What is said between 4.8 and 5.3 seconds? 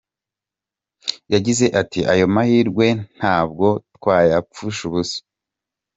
ubusa.